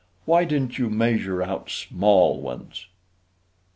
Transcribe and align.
Why 0.25 0.45
didn't 0.45 0.79
you 0.79 0.89
measure 0.89 1.43
out 1.43 1.69
small 1.69 2.41
ones?" 2.41 2.87